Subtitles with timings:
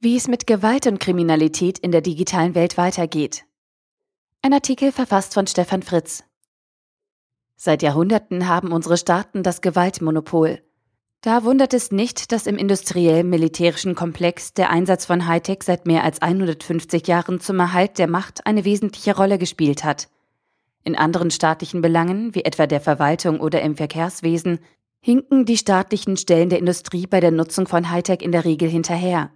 [0.00, 3.46] Wie es mit Gewalt und Kriminalität in der digitalen Welt weitergeht.
[4.42, 6.22] Ein Artikel verfasst von Stefan Fritz.
[7.56, 10.62] Seit Jahrhunderten haben unsere Staaten das Gewaltmonopol.
[11.20, 16.22] Da wundert es nicht, dass im industriell-militärischen Komplex der Einsatz von Hightech seit mehr als
[16.22, 20.08] 150 Jahren zum Erhalt der Macht eine wesentliche Rolle gespielt hat.
[20.84, 24.60] In anderen staatlichen Belangen, wie etwa der Verwaltung oder im Verkehrswesen,
[25.00, 29.32] hinken die staatlichen Stellen der Industrie bei der Nutzung von Hightech in der Regel hinterher.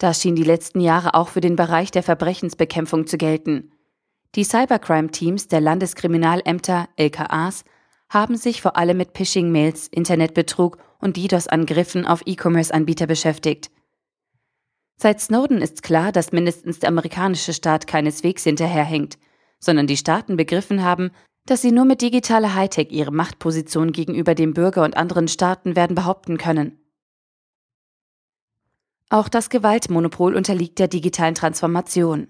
[0.00, 3.70] Das schien die letzten Jahre auch für den Bereich der Verbrechensbekämpfung zu gelten.
[4.34, 7.64] Die Cybercrime-Teams der Landeskriminalämter LKAs
[8.08, 13.70] haben sich vor allem mit Phishing-Mails, Internetbetrug und DDoS-Angriffen auf E-Commerce-Anbieter beschäftigt.
[14.96, 19.18] Seit Snowden ist klar, dass mindestens der amerikanische Staat keineswegs hinterherhängt,
[19.58, 21.10] sondern die Staaten begriffen haben,
[21.44, 25.94] dass sie nur mit digitaler Hightech ihre Machtposition gegenüber dem Bürger und anderen Staaten werden
[25.94, 26.79] behaupten können.
[29.12, 32.28] Auch das Gewaltmonopol unterliegt der digitalen Transformation.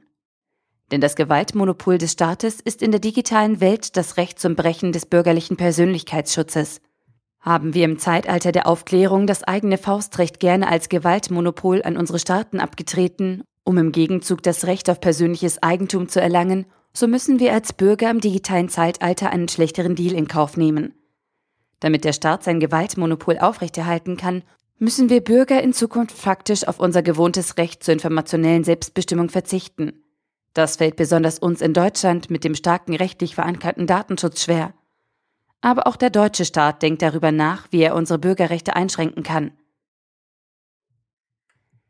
[0.91, 5.05] Denn das Gewaltmonopol des Staates ist in der digitalen Welt das Recht zum Brechen des
[5.05, 6.81] bürgerlichen Persönlichkeitsschutzes.
[7.39, 12.61] Haben wir im Zeitalter der Aufklärung das eigene Faustrecht gerne als Gewaltmonopol an unsere Staaten
[12.61, 17.75] abgetreten, um im Gegenzug das Recht auf persönliches Eigentum zu erlangen, so müssen wir als
[17.75, 20.95] Bürger im digitalen Zeitalter einen schlechteren Deal in Kauf nehmen.
[21.79, 24.43] Damit der Staat sein Gewaltmonopol aufrechterhalten kann,
[24.81, 30.03] müssen wir Bürger in Zukunft faktisch auf unser gewohntes Recht zur informationellen Selbstbestimmung verzichten.
[30.55, 34.75] Das fällt besonders uns in Deutschland mit dem starken rechtlich verankerten Datenschutz schwer.
[35.61, 39.53] Aber auch der deutsche Staat denkt darüber nach, wie er unsere Bürgerrechte einschränken kann.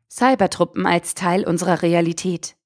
[0.09, 2.57] Cybertruppen als Teil unserer Realität.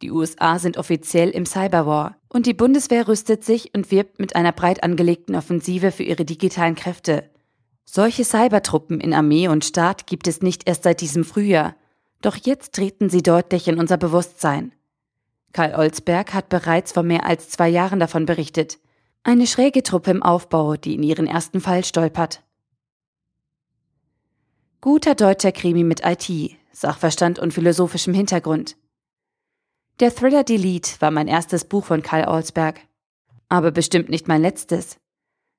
[0.00, 4.52] Die USA sind offiziell im Cyberwar und die Bundeswehr rüstet sich und wirbt mit einer
[4.52, 7.33] breit angelegten Offensive für ihre digitalen Kräfte.
[7.84, 11.76] Solche Cybertruppen in Armee und Staat gibt es nicht erst seit diesem Frühjahr,
[12.22, 14.72] doch jetzt treten sie deutlich in unser Bewusstsein.
[15.52, 18.78] Karl Olsberg hat bereits vor mehr als zwei Jahren davon berichtet.
[19.22, 22.42] Eine schräge Truppe im Aufbau, die in ihren ersten Fall stolpert.
[24.80, 28.76] Guter deutscher Krimi mit IT, Sachverstand und philosophischem Hintergrund.
[30.00, 32.80] Der Thriller Delete war mein erstes Buch von Karl Olsberg.
[33.48, 34.98] Aber bestimmt nicht mein letztes.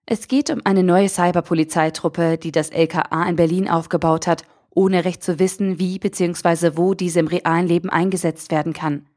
[0.08, 5.24] Es geht um eine neue Cyberpolizeitruppe, die das LKA in Berlin aufgebaut hat, ohne recht
[5.24, 6.72] zu wissen, wie bzw.
[6.76, 9.08] wo diese im realen Leben eingesetzt werden kann.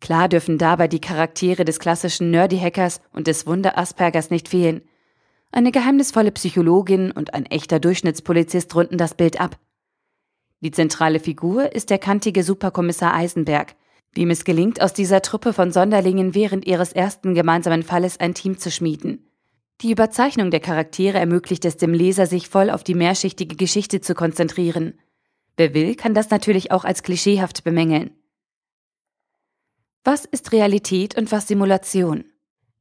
[0.00, 4.82] Klar dürfen dabei die Charaktere des klassischen Nerdy-Hackers und des Wunder-Aspergers nicht fehlen.
[5.50, 9.58] Eine geheimnisvolle Psychologin und ein echter Durchschnittspolizist runden das Bild ab.
[10.60, 13.76] Die zentrale Figur ist der kantige Superkommissar Eisenberg,
[14.14, 18.58] dem es gelingt, aus dieser Truppe von Sonderlingen während ihres ersten gemeinsamen Falles ein Team
[18.58, 19.30] zu schmieden.
[19.80, 24.14] Die Überzeichnung der Charaktere ermöglicht es dem Leser, sich voll auf die mehrschichtige Geschichte zu
[24.14, 24.98] konzentrieren.
[25.56, 28.10] Wer will, kann das natürlich auch als klischeehaft bemängeln.
[30.04, 32.24] Was ist Realität und was Simulation?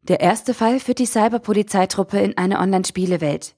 [0.02, 3.56] Der erste Fall führt die Cyberpolizeitruppe in eine Online-Spielewelt.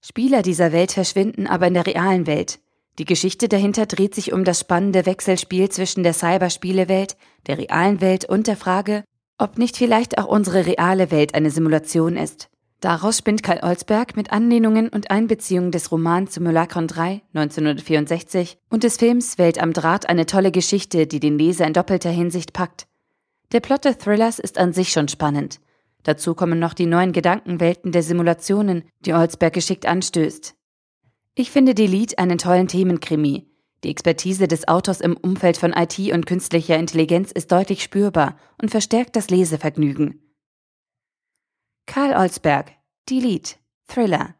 [0.00, 2.58] Spieler dieser Welt verschwinden aber in der realen Welt.
[2.98, 8.24] Die Geschichte dahinter dreht sich um das spannende Wechselspiel zwischen der Cyberspielewelt, der realen Welt
[8.24, 9.04] und der Frage,
[9.38, 12.50] ob nicht vielleicht auch unsere reale Welt eine Simulation ist.
[12.84, 18.98] Daraus spinnt Karl Olsberg mit Anlehnungen und Einbeziehungen des Romans Simulacron 3 1964 und des
[18.98, 22.86] Films Welt am Draht eine tolle Geschichte, die den Leser in doppelter Hinsicht packt.
[23.52, 25.60] Der Plot des Thrillers ist an sich schon spannend.
[26.02, 30.54] Dazu kommen noch die neuen Gedankenwelten der Simulationen, die Olsberg geschickt anstößt.
[31.36, 33.46] Ich finde Delete einen tollen Themenkrimi.
[33.82, 38.70] Die Expertise des Autors im Umfeld von IT und künstlicher Intelligenz ist deutlich spürbar und
[38.70, 40.20] verstärkt das Lesevergnügen.
[41.86, 42.72] Karl Olsberg,
[43.10, 43.56] Delete,
[43.86, 44.34] Thriller.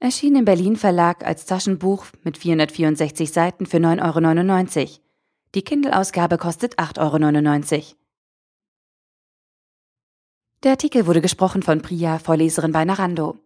[0.00, 4.90] Erschien im Berlin Verlag als Taschenbuch mit 464 Seiten für 9,99 Euro.
[5.54, 7.84] Die Kindle-Ausgabe kostet 8,99 Euro.
[10.64, 13.38] Der Artikel wurde gesprochen von Priya, Vorleserin bei Narando.